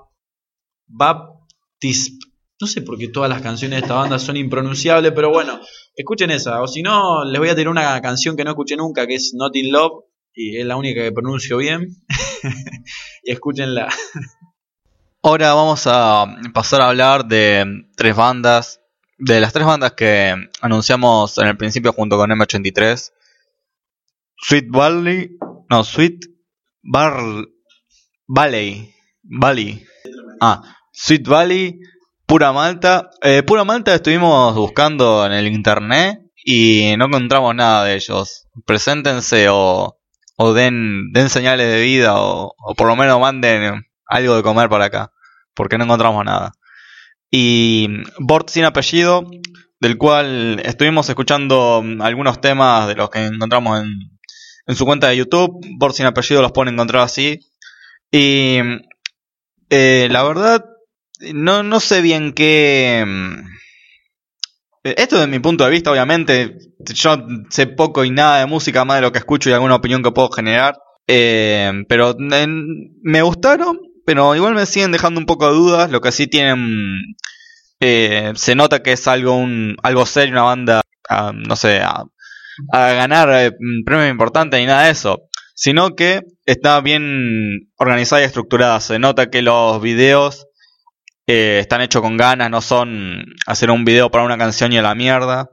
[0.87, 2.23] Baptist.
[2.61, 5.61] No sé por qué todas las canciones de esta banda son impronunciables, pero bueno,
[5.95, 6.63] escuchen esa.
[6.63, 9.33] O si no, les voy a tirar una canción que no escuché nunca, que es
[9.35, 11.89] Not in Love, y es la única que pronuncio bien.
[13.25, 13.89] y escúchenla.
[15.27, 18.81] Ahora vamos a pasar a hablar de tres bandas.
[19.19, 23.11] De las tres bandas que anunciamos en el principio junto con M83.
[24.37, 25.37] Sweet Valley.
[25.69, 26.27] No, Sweet
[26.81, 27.17] Bar,
[28.29, 28.95] Valley.
[29.25, 29.85] Valley.
[30.41, 30.63] Ah,
[30.93, 31.81] Sweet Valley.
[32.25, 33.11] Pura Malta.
[33.21, 38.47] Eh, Pura Malta estuvimos buscando en el internet y no encontramos nada de ellos.
[38.65, 39.99] Preséntense o,
[40.37, 44.69] o den, den señales de vida o, o por lo menos manden algo de comer
[44.69, 45.13] para acá.
[45.57, 46.53] Porque no encontramos nada.
[47.31, 47.89] Y
[48.21, 49.29] Bort sin apellido,
[49.81, 53.89] del cual estuvimos escuchando algunos temas de los que encontramos en,
[54.67, 55.59] en su cuenta de YouTube.
[55.79, 57.41] Bort sin apellido los pone encontrar así.
[58.13, 58.59] Y
[59.71, 60.65] eh, la verdad,
[61.33, 63.05] no, no sé bien qué...
[64.85, 67.17] Esto desde mi punto de vista, obviamente, yo
[67.51, 70.13] sé poco y nada de música, más de lo que escucho y alguna opinión que
[70.13, 70.79] puedo generar.
[71.09, 75.91] Eh, pero me gustaron, pero igual me siguen dejando un poco de dudas.
[75.91, 77.17] Lo que sí tienen,
[77.81, 82.05] eh, se nota que es algo, un, algo serio, una banda, ah, no sé, a,
[82.73, 83.53] a ganar eh,
[83.85, 85.23] premios importantes ni nada de eso.
[85.55, 88.81] Sino que está bien organizada y estructurada.
[88.81, 90.47] Se nota que los videos
[91.27, 94.83] eh, están hechos con ganas, no son hacer un video para una canción y a
[94.83, 95.51] la mierda.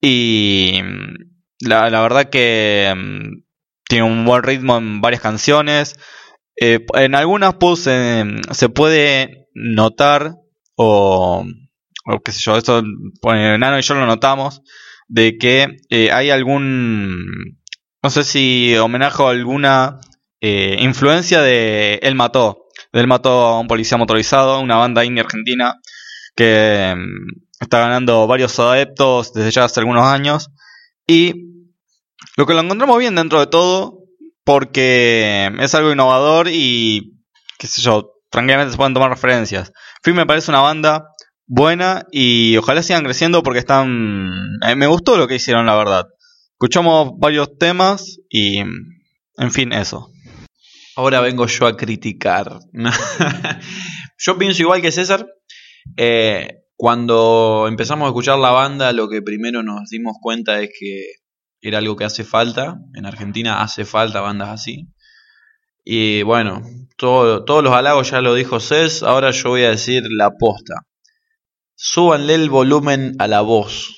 [0.00, 0.80] Y
[1.60, 3.42] la, la verdad que mm,
[3.88, 5.96] tiene un buen ritmo en varias canciones.
[6.60, 10.36] Eh, en algunas pues, eh, se puede notar,
[10.74, 11.44] o,
[12.24, 12.82] qué sé yo, eso
[13.20, 14.62] pues, Nano y yo lo notamos,
[15.08, 17.58] de que eh, hay algún,
[18.02, 20.00] no sé si homenaje o alguna
[20.40, 22.64] eh, influencia de Él Mató.
[22.92, 25.74] Él mató a un policía motorizado, una banda indie argentina
[26.34, 30.50] que mm, está ganando varios adeptos desde ya hace algunos años.
[31.06, 31.34] Y
[32.36, 33.95] lo que lo encontramos bien dentro de todo,
[34.46, 37.18] porque es algo innovador y,
[37.58, 39.72] qué sé yo, tranquilamente se pueden tomar referencias.
[40.02, 41.08] Free me parece una banda
[41.48, 44.30] buena y ojalá sigan creciendo porque están...
[44.64, 46.06] eh, me gustó lo que hicieron, la verdad.
[46.52, 50.12] Escuchamos varios temas y, en fin, eso.
[50.94, 52.60] Ahora vengo yo a criticar.
[54.18, 55.26] yo pienso igual que César.
[55.96, 61.14] Eh, cuando empezamos a escuchar la banda, lo que primero nos dimos cuenta es que
[61.68, 62.78] era algo que hace falta.
[62.94, 64.88] En Argentina hace falta bandas así.
[65.84, 66.62] Y bueno,
[66.96, 69.02] todo- todos los halagos ya lo dijo Cés.
[69.02, 70.82] Ahora yo voy a decir la posta.
[71.74, 73.94] Súbanle el volumen a la voz.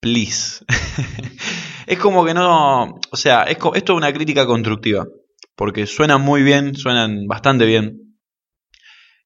[0.00, 0.64] Please.
[1.86, 3.00] es como que no.
[3.10, 5.06] O sea, esto es una crítica constructiva
[5.54, 8.16] porque suenan muy bien, suenan bastante bien.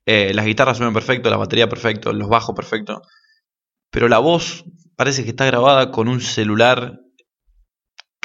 [0.05, 3.03] Eh, las guitarras suenan perfecto, la batería perfecto, los bajos perfecto.
[3.91, 4.65] Pero la voz
[4.97, 7.01] parece que está grabada con un celular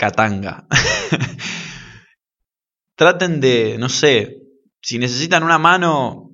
[0.02, 0.66] catanga.
[2.96, 4.40] Traten de, no sé,
[4.82, 6.32] si necesitan una mano,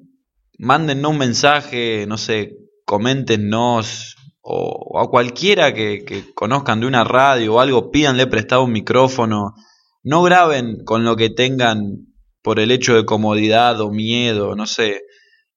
[0.57, 2.53] mándennos un mensaje, no sé,
[2.85, 8.63] coméntenos o, o a cualquiera que, que conozcan de una radio o algo, pídanle prestado
[8.63, 9.53] un micrófono
[10.01, 12.07] no graben con lo que tengan
[12.41, 15.01] por el hecho de comodidad o miedo, no sé.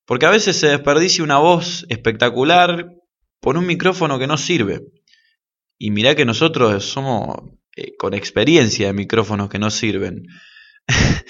[0.04, 2.88] Porque a veces se desperdicia una voz espectacular
[3.40, 4.80] por un micrófono que no sirve.
[5.78, 7.36] Y mirá que nosotros somos
[7.76, 10.26] eh, con experiencia de micrófonos que no sirven.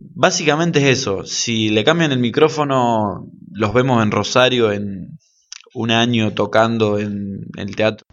[0.00, 1.24] Básicamente es eso.
[1.24, 5.18] Si le cambian el micrófono, los vemos en Rosario en
[5.74, 8.04] un año tocando en el teatro.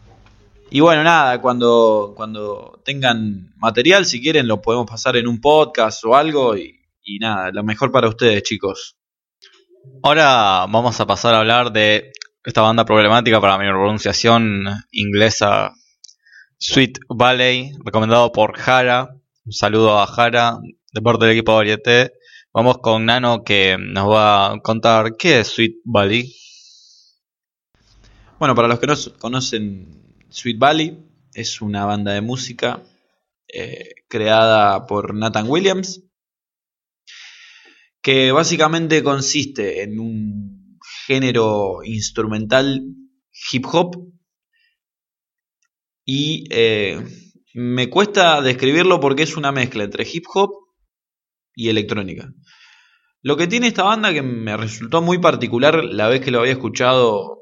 [0.72, 6.04] Y bueno, nada, cuando, cuando tengan material, si quieren, lo podemos pasar en un podcast
[6.06, 6.58] o algo.
[6.58, 8.98] Y, y nada, lo mejor para ustedes, chicos.
[10.02, 12.12] Ahora vamos a pasar a hablar de
[12.44, 15.74] esta banda problemática para mi pronunciación inglesa,
[16.68, 19.22] Sweet Valley, recomendado por Jara.
[19.46, 20.58] Un saludo a Jara,
[20.92, 22.14] de parte del equipo Varieté.
[22.52, 26.36] Vamos con Nano que nos va a contar qué es Sweet Valley.
[28.40, 30.98] Bueno, para los que no conocen Sweet Valley,
[31.36, 32.82] es una banda de música
[33.48, 36.02] eh, creada por Nathan Williams,
[38.02, 42.82] que básicamente consiste en un género instrumental
[43.52, 44.15] hip hop
[46.06, 47.04] y eh,
[47.54, 50.52] me cuesta describirlo porque es una mezcla entre hip hop
[51.56, 52.30] y electrónica.
[53.22, 56.54] Lo que tiene esta banda que me resultó muy particular la vez que lo había
[56.54, 57.40] escuchado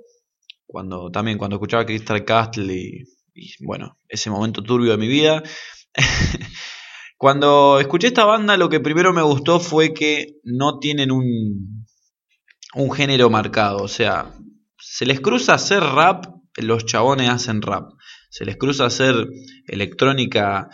[0.65, 3.03] cuando también cuando escuchaba Crystal Castle y,
[3.35, 5.43] y bueno, ese momento turbio de mi vida.
[7.23, 11.85] Cuando escuché esta banda, lo que primero me gustó fue que no tienen un,
[12.75, 13.77] un género marcado.
[13.77, 14.33] O sea,
[14.77, 16.25] se les cruza hacer rap,
[16.57, 17.91] los chabones hacen rap.
[18.33, 19.27] Se les cruza hacer
[19.67, 20.67] electrónica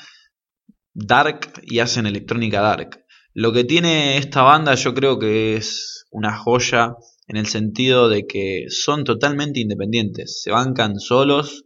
[0.93, 3.03] dark y hacen electrónica dark.
[3.33, 6.93] Lo que tiene esta banda yo creo que es una joya
[7.27, 11.65] en el sentido de que son totalmente independientes, se bancan solos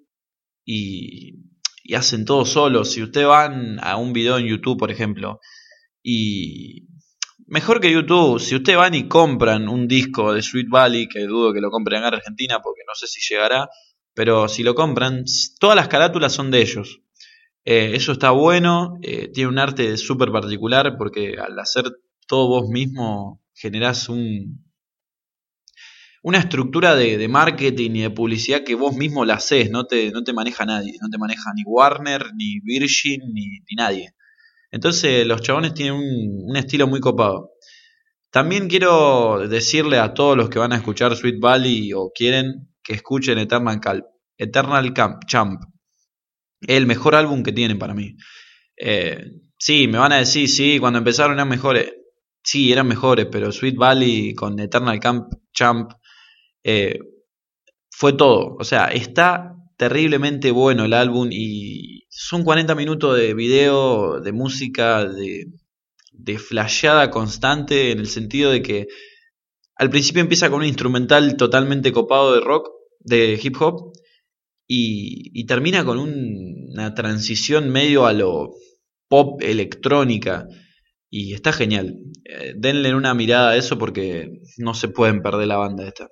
[0.65, 1.35] y,
[1.83, 2.89] y hacen todo solos.
[2.89, 5.41] Si ustedes van a un video en YouTube, por ejemplo,
[6.01, 6.87] y
[7.45, 11.53] mejor que YouTube, si ustedes van y compran un disco de Sweet Valley, que dudo
[11.53, 13.69] que lo compren en Argentina porque no sé si llegará,
[14.13, 15.25] pero si lo compran,
[15.59, 17.01] todas las carátulas son de ellos.
[17.65, 21.85] Eh, eso está bueno, eh, tiene un arte súper particular porque al hacer
[22.27, 24.65] todo vos mismo generás un,
[26.23, 30.23] una estructura de, marketing y de publicidad que vos mismo la haces, no te, no
[30.23, 34.13] te maneja nadie, no te maneja ni Warner, ni Virgin, ni, nadie.
[34.71, 37.51] Entonces los chabones tienen un, un, estilo muy copado.
[38.31, 42.93] También quiero decirle a todos los que van a escuchar Sweet Valley o quieren que
[42.93, 44.05] escuchen Eternal,
[44.37, 45.61] Eternal Camp, Champ
[46.67, 48.15] el mejor álbum que tienen para mí.
[48.77, 51.91] Eh, sí, me van a decir, sí, cuando empezaron eran mejores.
[52.43, 55.91] Sí, eran mejores, pero Sweet Valley con Eternal Camp Champ
[56.63, 56.99] eh,
[57.89, 58.55] fue todo.
[58.59, 65.05] O sea, está terriblemente bueno el álbum y son 40 minutos de video, de música,
[65.05, 65.47] de,
[66.11, 68.87] de flasheada constante en el sentido de que
[69.83, 72.69] al principio empieza con un instrumental totalmente copado de rock,
[73.01, 73.91] de hip hop,
[74.65, 78.51] y, termina con una transición medio a lo
[79.09, 80.47] pop electrónica
[81.09, 81.97] y está genial.
[82.23, 86.07] Eh, denle una mirada a eso porque no se pueden perder la banda esta.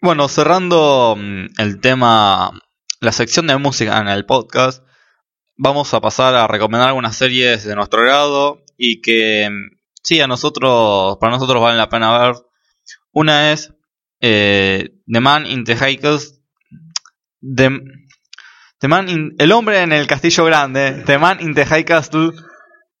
[0.00, 2.52] Bueno, cerrando mm, el tema,
[3.00, 4.84] la sección de música en el podcast,
[5.56, 10.28] vamos a pasar a recomendar algunas series de nuestro grado y que mm, sí, a
[10.28, 12.36] nosotros, para nosotros valen la pena ver.
[13.12, 13.72] Una es
[14.20, 16.42] eh, The Man in the Hikers
[19.38, 22.32] el hombre en el castillo grande, The Man in the High Castle,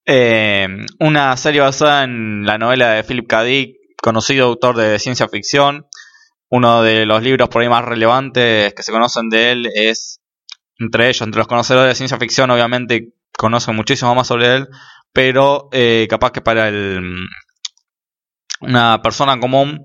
[0.06, 0.68] eh,
[1.00, 3.44] una serie basada en la novela de Philip K.
[4.00, 5.86] Conocido autor de ciencia ficción.
[6.48, 10.20] Uno de los libros por ahí más relevantes que se conocen de él es,
[10.78, 14.68] entre ellos, entre los conocedores de ciencia ficción, obviamente conocen muchísimo más sobre él,
[15.12, 17.26] pero eh, capaz que para el,
[18.62, 19.82] una persona común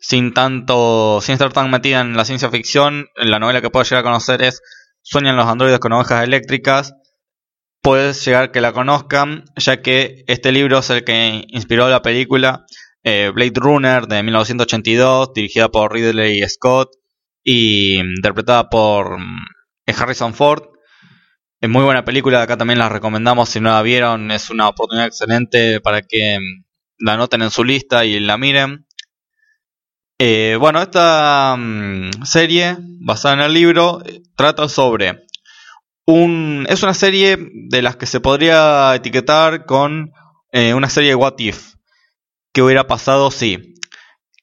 [0.00, 4.00] sin tanto, sin estar tan metida en la ciencia ficción, la novela que puedo llegar
[4.00, 4.60] a conocer es
[5.06, 6.94] Sueñan los androides con ovejas eléctricas.
[7.82, 12.64] Puedes llegar que la conozcan, ya que este libro es el que inspiró la película
[13.02, 16.88] eh, Blade Runner de 1982, dirigida por Ridley Scott
[17.42, 19.44] y interpretada por mm,
[19.94, 20.62] Harrison Ford.
[21.60, 25.06] Es muy buena película, acá también la recomendamos si no la vieron, es una oportunidad
[25.06, 26.63] excelente para que mm,
[27.04, 28.86] la anoten en su lista y la miren.
[30.18, 34.02] Eh, bueno, esta mm, serie, basada en el libro,
[34.36, 35.26] trata sobre
[36.06, 36.64] un...
[36.66, 37.36] Es una serie
[37.68, 40.12] de las que se podría etiquetar con
[40.50, 41.74] eh, una serie de What If.
[42.54, 43.74] ¿Qué hubiera pasado si?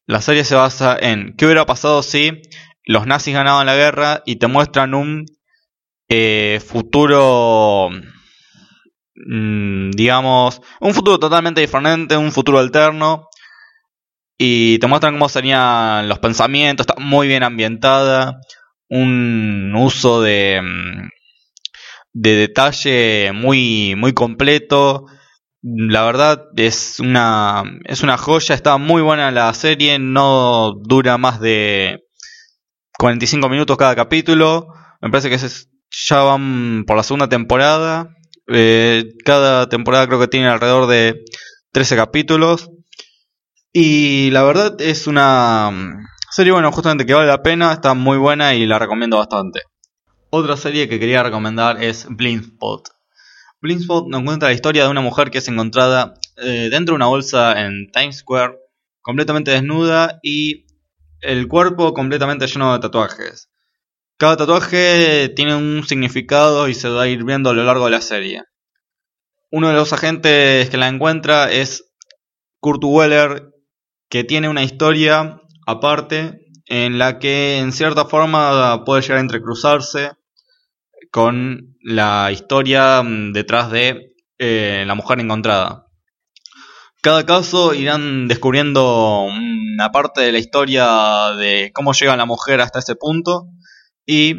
[0.06, 2.44] La serie se basa en ¿qué hubiera pasado si
[2.86, 5.26] los nazis ganaban la guerra y te muestran un
[6.10, 7.90] eh, futuro,
[9.14, 13.28] digamos, un futuro totalmente diferente, un futuro alterno,
[14.38, 18.40] y te muestran cómo serían los pensamientos, está muy bien ambientada,
[18.90, 21.10] un uso de, mm,
[22.14, 25.06] de detalle muy, muy completo.
[25.62, 31.40] La verdad es una, es una joya, está muy buena la serie, no dura más
[31.40, 32.00] de
[32.98, 34.68] 45 minutos cada capítulo.
[35.02, 35.38] Me parece que
[36.08, 38.10] ya van por la segunda temporada.
[38.54, 41.24] Eh, cada temporada creo que tiene alrededor de
[41.72, 42.70] 13 capítulos.
[43.74, 48.18] Y la verdad es una mm, serie, bueno, justamente que vale la pena, está muy
[48.18, 49.62] buena y la recomiendo bastante.
[50.30, 52.90] Otra serie que quería recomendar es Blindspot.
[53.62, 57.08] Blindspot nos cuenta la historia de una mujer que es encontrada eh, dentro de una
[57.08, 58.58] bolsa en Times Square,
[59.02, 60.66] completamente desnuda y
[61.22, 63.50] el cuerpo completamente lleno de tatuajes.
[64.18, 67.92] Cada tatuaje tiene un significado y se va a ir viendo a lo largo de
[67.92, 68.44] la serie.
[69.52, 71.92] Uno de los agentes que la encuentra es
[72.62, 73.52] Kurt Weller,
[74.10, 80.14] que tiene una historia aparte en la que en cierta forma puede llegar a entrecruzarse
[81.12, 85.86] con la historia mm, detrás de eh, la mujer encontrada.
[87.02, 92.80] Cada caso irán descubriendo una parte de la historia de cómo llega la mujer hasta
[92.80, 93.48] ese punto
[94.06, 94.36] y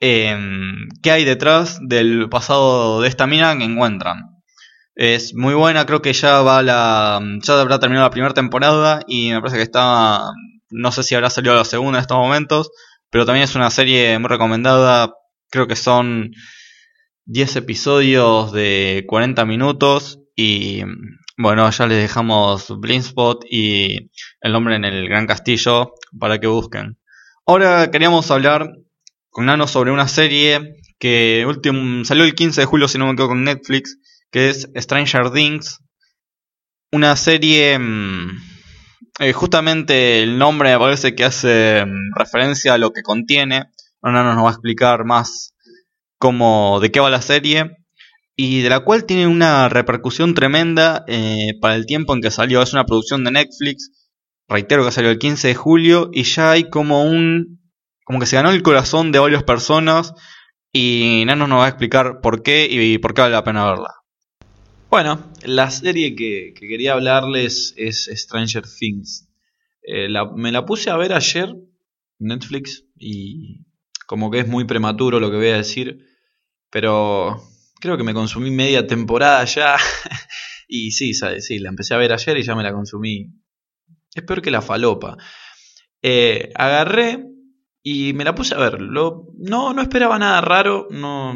[0.00, 4.33] em, qué hay detrás del pasado de esta mina que encuentran.
[4.96, 7.20] Es muy buena, creo que ya va la.
[7.42, 10.30] ya habrá terminado la primera temporada y me parece que está.
[10.70, 12.70] No sé si habrá salido la segunda en estos momentos,
[13.10, 15.14] pero también es una serie muy recomendada.
[15.50, 16.30] Creo que son
[17.26, 20.82] 10 episodios de 40 minutos y
[21.36, 26.98] bueno, ya les dejamos Blindspot y El hombre en el gran castillo para que busquen.
[27.46, 28.70] Ahora queríamos hablar
[29.30, 31.44] con Nano sobre una serie que
[32.04, 33.98] salió el 15 de julio, si no me equivoco, con Netflix,
[34.34, 35.78] que es Stranger Things.
[36.90, 38.30] Una serie, mm,
[39.20, 43.66] eh, justamente el nombre me parece que hace mm, referencia a lo que contiene.
[44.02, 45.54] Nano nos va a explicar más
[46.18, 47.76] cómo, de qué va la serie
[48.34, 52.60] y de la cual tiene una repercusión tremenda eh, para el tiempo en que salió.
[52.60, 53.92] Es una producción de Netflix,
[54.48, 57.60] reitero que salió el 15 de julio y ya hay como un...
[58.04, 60.12] como que se ganó el corazón de varias personas
[60.72, 64.03] y Nano nos va a explicar por qué y por qué vale la pena verla.
[64.94, 69.28] Bueno, la serie que, quería hablarles es Stranger Things.
[69.82, 71.52] Eh, me la puse a ver ayer
[72.20, 73.66] Netflix y
[74.06, 76.06] como que es muy prematuro lo que voy a decir,
[76.70, 77.42] pero
[77.80, 79.76] creo que me consumí media temporada ya.
[80.68, 83.32] y sí, sí, la empecé a ver ayer y ya me la consumí.
[84.14, 85.16] Es peor que la falopa.
[86.02, 87.26] Eh, agarré
[87.82, 88.80] y me la puse a ver.
[88.80, 90.86] no, no esperaba nada raro.
[90.92, 91.34] No,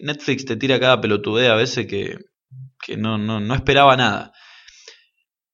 [0.00, 2.16] Netflix te tira cada pelotudea a veces que,
[2.82, 4.32] que no, no, no, esperaba nada.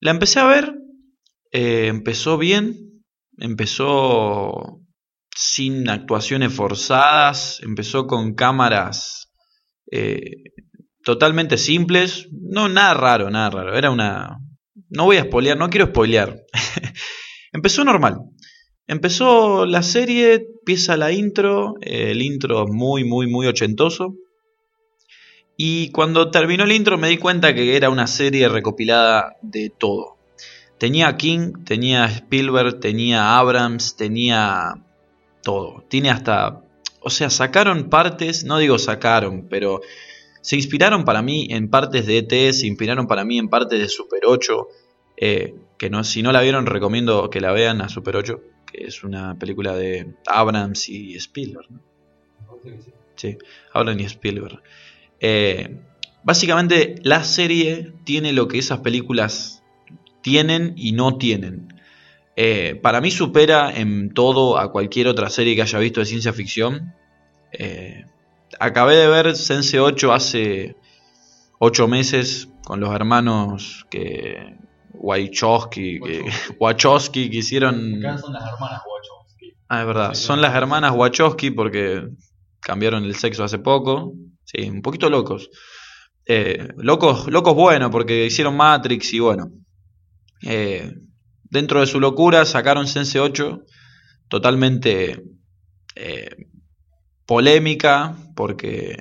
[0.01, 0.75] La empecé a ver.
[1.53, 3.05] Eh, empezó bien.
[3.37, 4.81] Empezó
[5.37, 7.61] sin actuaciones forzadas.
[7.63, 9.29] Empezó con cámaras
[9.91, 10.21] eh,
[11.09, 14.39] totalmente simples, no nada raro, nada raro, era una...
[14.91, 16.43] No voy a spoilear, no quiero spoilear.
[17.53, 18.19] Empezó normal.
[18.87, 24.17] Empezó la serie, empieza la intro, el intro muy, muy, muy ochentoso.
[25.59, 30.17] Y cuando terminó el intro me di cuenta que era una serie recopilada de todo.
[30.79, 34.77] Tenía King, tenía Spielberg, tenía Abrams, tenía
[35.43, 35.85] todo.
[35.89, 36.63] Tiene hasta
[37.01, 39.81] o sea, sacaron partes, no digo sacaron, pero
[40.41, 43.89] se inspiraron para mí en partes de ET, se inspiraron para mí en partes de
[43.89, 44.69] Super 8,
[45.17, 48.85] eh, que no, si no la vieron recomiendo que la vean a Super 8, que
[48.85, 51.69] es una película de Abrams y Spielberg.
[53.17, 53.39] Sí,
[53.73, 54.63] Abrams y Spielberg.
[55.21, 55.81] Eh,
[56.23, 59.63] básicamente la serie tiene lo que esas películas
[60.23, 61.75] tienen y no tienen.
[62.37, 66.33] Eh, para mí supera en todo a cualquier otra serie que haya visto de ciencia
[66.33, 66.95] ficción.
[67.51, 68.05] Eh,
[68.61, 70.77] acabé de ver Sense 8 hace
[71.59, 74.55] 8 meses con los hermanos que
[74.95, 78.01] Wachowski, que, Wachowski que hicieron...
[78.21, 79.55] son las hermanas Wachowski.
[79.69, 82.09] Ah, es verdad, son las hermanas Wachowski porque
[82.61, 84.13] cambiaron el sexo hace poco.
[84.51, 85.51] Sí, un poquito locos.
[86.25, 89.53] Eh, locos, locos bueno, porque hicieron Matrix y bueno.
[90.43, 90.91] Eh,
[91.45, 93.65] dentro de su locura sacaron Sense 8
[94.29, 95.23] totalmente
[95.97, 96.47] eh,
[97.27, 98.97] polémica, porque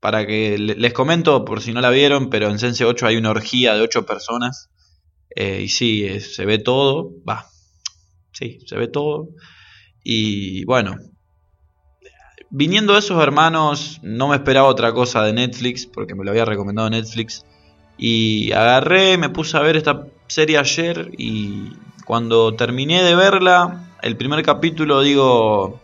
[0.00, 3.30] para que les comento por si no la vieron, pero en Sense 8 hay una
[3.30, 4.70] orgía de 8 personas.
[5.36, 7.46] Y sí, se ve todo, va,
[8.32, 9.28] sí, se ve todo.
[10.02, 10.96] Y bueno,
[12.56, 16.44] viniendo de esos hermanos, no me esperaba otra cosa de Netflix, porque me lo había
[16.44, 17.44] recomendado Netflix.
[17.98, 21.72] Y agarré, me puse a ver esta serie ayer y
[22.04, 25.80] cuando terminé de verla, el primer capítulo digo,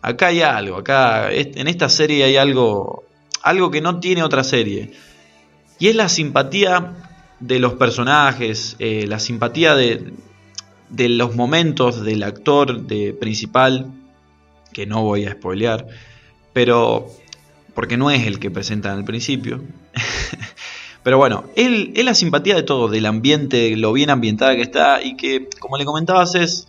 [0.00, 3.04] acá hay algo, acá en esta serie hay algo,
[3.42, 4.92] algo que no tiene otra serie.
[5.78, 6.94] Y es la simpatía
[7.38, 10.14] de los personajes, eh, la simpatía de,
[10.88, 13.92] de los momentos del actor de principal,
[14.72, 15.86] que no voy a spoilear,
[16.52, 17.06] pero
[17.74, 19.62] porque no es el que presentan al principio.
[21.04, 25.02] Pero bueno, él, es la simpatía de todo, del ambiente, lo bien ambientada que está
[25.02, 26.68] y que, como le comentabas, es...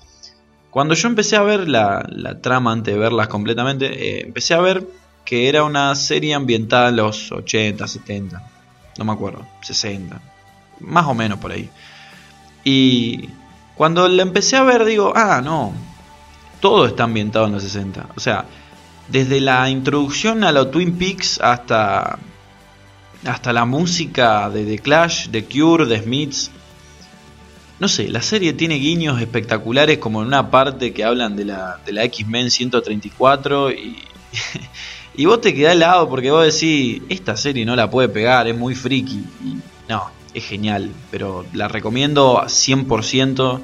[0.70, 2.08] Cuando yo empecé a ver la,
[2.42, 4.86] trama antes de verlas completamente, eh, empecé a ver
[5.26, 8.42] que era una serie ambientada en los 80, 70,
[8.98, 10.22] no me acuerdo, 60,
[10.80, 11.70] más o menos por ahí.
[12.64, 13.30] Y
[13.76, 15.74] cuando la empecé a ver digo, ah, no,
[16.60, 18.10] todo está ambientado en los 60.
[18.16, 18.46] O sea,
[19.08, 22.20] desde la introducción a los Twin Peaks hasta
[23.26, 26.52] hasta la música de The Clash, The Cure, The Smiths.
[27.80, 31.80] No sé, la serie tiene guiños espectaculares como en una parte que hablan de la,
[31.86, 33.98] de la X-Men 134 y,
[35.16, 38.58] y vos te quedás lado porque vos decís, esta serie no la puede pegar, es
[38.58, 39.24] muy friki.
[39.88, 43.62] No, es genial, pero la recomiendo 100%.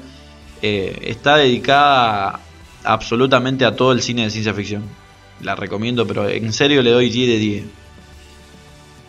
[0.62, 2.40] Eh, está dedicada
[2.86, 4.84] absolutamente a todo el cine de ciencia ficción.
[5.40, 7.64] la recomiendo, pero en serio le doy 10 de 10.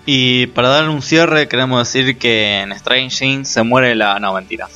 [0.05, 4.19] Y para dar un cierre, queremos decir que en Strange Things se muere la.
[4.19, 4.67] No, mentira.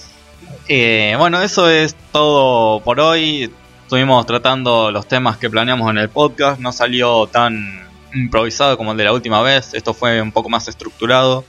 [0.68, 3.50] Eh, bueno, eso es todo por hoy.
[3.84, 6.60] Estuvimos tratando los temas que planeamos en el podcast.
[6.60, 9.74] No salió tan improvisado como el de la última vez.
[9.74, 11.46] Esto fue un poco más estructurado.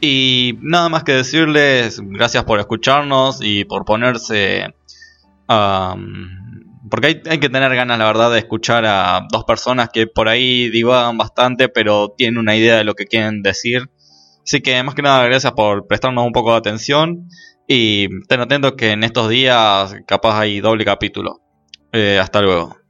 [0.00, 4.74] Y nada más que decirles gracias por escucharnos y por ponerse
[6.90, 10.28] porque hay, hay, que tener ganas, la verdad, de escuchar a dos personas que por
[10.28, 13.90] ahí divagan bastante, pero tienen una idea de lo que quieren decir.
[14.42, 17.28] Así que, más que nada, gracias por prestarnos un poco de atención.
[17.66, 21.40] Y estén atentos que en estos días capaz hay doble capítulo.
[21.92, 22.83] Eh, hasta luego.